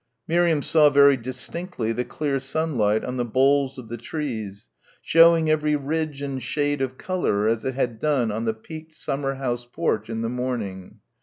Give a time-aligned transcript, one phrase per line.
[0.27, 4.67] Miriam saw very distinctly the clear sunlight on the boles of the trees
[5.03, 9.35] showing every ridge and shade of colour as it had done on the peaked summer
[9.35, 11.01] house porch in the morning.